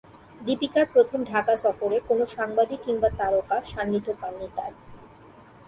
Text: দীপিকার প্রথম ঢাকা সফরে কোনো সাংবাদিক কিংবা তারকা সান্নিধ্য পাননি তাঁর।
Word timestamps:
দীপিকার 0.41 0.85
প্রথম 0.93 1.19
ঢাকা 1.23 1.53
সফরে 1.57 1.97
কোনো 1.99 2.23
সাংবাদিক 2.35 2.79
কিংবা 2.85 3.09
তারকা 3.19 3.57
সান্নিধ্য 3.65 4.09
পাননি 4.21 4.47
তাঁর। 4.55 4.73